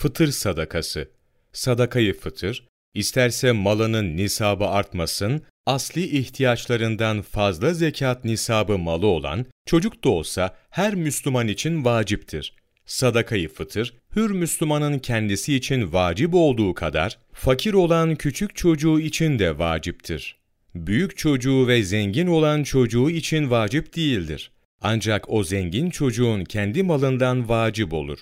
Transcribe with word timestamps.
fıtır 0.00 0.30
sadakası. 0.30 1.08
Sadakayı 1.52 2.14
fıtır, 2.20 2.68
isterse 2.94 3.52
malının 3.52 4.16
nisabı 4.16 4.66
artmasın, 4.66 5.42
asli 5.66 6.18
ihtiyaçlarından 6.18 7.22
fazla 7.22 7.74
zekat 7.74 8.24
nisabı 8.24 8.78
malı 8.78 9.06
olan, 9.06 9.46
çocuk 9.66 10.04
da 10.04 10.08
olsa 10.08 10.56
her 10.70 10.94
Müslüman 10.94 11.48
için 11.48 11.84
vaciptir. 11.84 12.54
Sadakayı 12.86 13.48
fıtır, 13.48 13.94
hür 14.16 14.30
Müslümanın 14.30 14.98
kendisi 14.98 15.54
için 15.54 15.92
vacip 15.92 16.34
olduğu 16.34 16.74
kadar, 16.74 17.18
fakir 17.32 17.74
olan 17.74 18.14
küçük 18.14 18.56
çocuğu 18.56 19.00
için 19.00 19.38
de 19.38 19.58
vaciptir. 19.58 20.36
Büyük 20.74 21.16
çocuğu 21.16 21.68
ve 21.68 21.82
zengin 21.82 22.26
olan 22.26 22.62
çocuğu 22.62 23.10
için 23.10 23.50
vacip 23.50 23.96
değildir. 23.96 24.50
Ancak 24.80 25.30
o 25.30 25.44
zengin 25.44 25.90
çocuğun 25.90 26.44
kendi 26.44 26.82
malından 26.82 27.48
vacip 27.48 27.92
olur. 27.92 28.18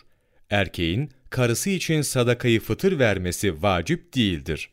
Erkeğin 0.51 1.11
karısı 1.31 1.71
için 1.71 2.03
sadakayı 2.03 2.61
fıtır 2.61 2.99
vermesi 2.99 3.63
vacip 3.63 4.14
değildir. 4.14 4.71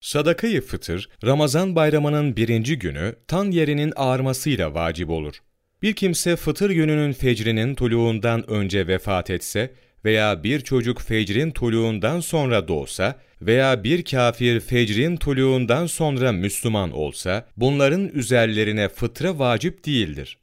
Sadakayı 0.00 0.60
fıtır, 0.60 1.08
Ramazan 1.24 1.76
bayramının 1.76 2.36
birinci 2.36 2.78
günü 2.78 3.14
tan 3.28 3.50
yerinin 3.50 3.92
ağarmasıyla 3.96 4.74
vacip 4.74 5.10
olur. 5.10 5.34
Bir 5.82 5.92
kimse 5.92 6.36
fıtır 6.36 6.70
gününün 6.70 7.12
fecrinin 7.12 7.74
tuluğundan 7.74 8.50
önce 8.50 8.86
vefat 8.86 9.30
etse 9.30 9.70
veya 10.04 10.44
bir 10.44 10.60
çocuk 10.60 11.00
fecrin 11.00 11.50
tuluğundan 11.50 12.20
sonra 12.20 12.68
doğsa 12.68 13.20
veya 13.42 13.84
bir 13.84 14.04
kafir 14.04 14.60
fecrin 14.60 15.16
tuluğundan 15.16 15.86
sonra 15.86 16.32
Müslüman 16.32 16.92
olsa, 16.92 17.48
bunların 17.56 18.08
üzerlerine 18.08 18.88
fıtra 18.88 19.38
vacip 19.38 19.86
değildir. 19.86 20.38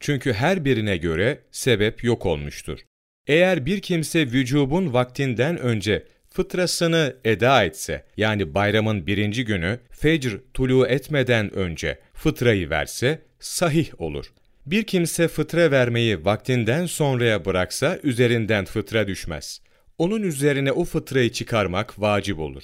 Çünkü 0.00 0.32
her 0.32 0.64
birine 0.64 0.96
göre 0.96 1.40
sebep 1.50 2.04
yok 2.04 2.26
olmuştur. 2.26 2.78
Eğer 3.28 3.66
bir 3.66 3.80
kimse 3.80 4.20
vücubun 4.20 4.92
vaktinden 4.92 5.58
önce 5.58 6.04
fıtrasını 6.30 7.16
eda 7.24 7.64
etse, 7.64 8.04
yani 8.16 8.54
bayramın 8.54 9.06
birinci 9.06 9.44
günü 9.44 9.78
fecr 9.90 10.30
tulu 10.54 10.86
etmeden 10.86 11.54
önce 11.54 11.98
fıtrayı 12.14 12.70
verse, 12.70 13.22
sahih 13.40 14.00
olur. 14.00 14.26
Bir 14.66 14.82
kimse 14.82 15.28
fıtra 15.28 15.70
vermeyi 15.70 16.24
vaktinden 16.24 16.86
sonraya 16.86 17.44
bıraksa 17.44 17.98
üzerinden 18.02 18.64
fıtra 18.64 19.08
düşmez. 19.08 19.60
Onun 19.98 20.22
üzerine 20.22 20.72
o 20.72 20.84
fıtrayı 20.84 21.32
çıkarmak 21.32 22.00
vacip 22.00 22.38
olur. 22.38 22.62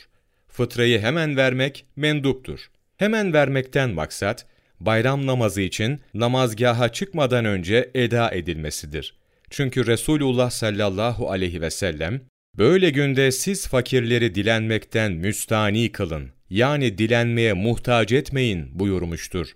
Fıtrayı 0.48 1.00
hemen 1.00 1.36
vermek 1.36 1.86
menduptur. 1.96 2.70
Hemen 2.96 3.32
vermekten 3.32 3.90
maksat, 3.90 4.46
bayram 4.80 5.26
namazı 5.26 5.60
için 5.60 6.00
namazgaha 6.14 6.88
çıkmadan 6.88 7.44
önce 7.44 7.90
eda 7.94 8.30
edilmesidir. 8.30 9.14
Çünkü 9.56 9.86
Resulullah 9.86 10.50
sallallahu 10.50 11.30
aleyhi 11.30 11.60
ve 11.60 11.70
sellem, 11.70 12.20
böyle 12.58 12.90
günde 12.90 13.32
siz 13.32 13.68
fakirleri 13.68 14.34
dilenmekten 14.34 15.12
müstani 15.12 15.92
kılın, 15.92 16.30
yani 16.50 16.98
dilenmeye 16.98 17.52
muhtaç 17.52 18.12
etmeyin 18.12 18.78
buyurmuştur. 18.78 19.52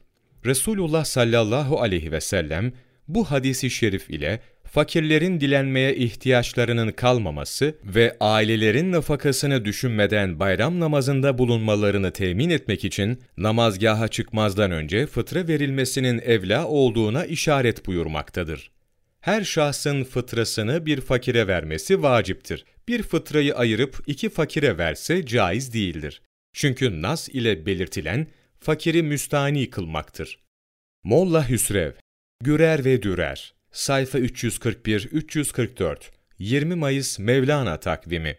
Resulullah 0.47 1.05
sallallahu 1.05 1.81
aleyhi 1.81 2.13
ve 2.13 2.21
sellem, 2.21 2.73
bu 3.09 3.25
hadisi 3.25 3.71
şerif 3.71 4.11
ile 4.11 4.41
fakirlerin 4.65 5.41
dilenmeye 5.41 5.97
ihtiyaçlarının 5.97 6.93
kalmaması 6.93 7.75
ve 7.85 8.17
ailelerin 8.21 8.93
nafakasını 8.93 9.65
düşünmeden 9.65 10.41
bayram 10.41 10.81
namazında 10.81 11.39
bulunmalarını 11.39 12.11
temin 12.11 12.51
etmek 12.51 12.85
için 12.85 13.21
namazgaha 13.37 14.09
çıkmazdan 14.09 14.71
önce 14.71 15.07
fıtra 15.07 15.49
verilmesinin 15.49 16.19
evla 16.19 16.67
olduğuna 16.67 17.25
işaret 17.25 17.87
buyurmaktadır. 17.87 18.78
Her 19.21 19.45
şahsın 19.45 20.05
fıtrasını 20.05 20.87
bir 20.87 21.01
fakire 21.01 21.47
vermesi 21.47 22.03
vaciptir. 22.03 22.65
Bir 22.89 23.03
fıtrayı 23.03 23.55
ayırıp 23.57 24.03
iki 24.07 24.29
fakire 24.29 24.79
verse 24.79 25.27
caiz 25.27 25.73
değildir. 25.73 26.23
Çünkü 26.53 27.03
nas 27.03 27.29
ile 27.29 27.67
belirtilen 27.67 28.27
fakiri 28.61 29.03
müstani 29.03 29.71
kılmaktır. 29.71 30.39
Molla 31.05 31.49
Hüsrev, 31.49 31.93
Gürer 32.45 32.85
ve 32.85 33.03
Dürer 33.03 33.55
Sayfa 33.73 34.19
341-344 34.19 35.97
20 36.39 36.75
Mayıs 36.75 37.19
Mevlana 37.19 37.81
takvimi 37.81 38.39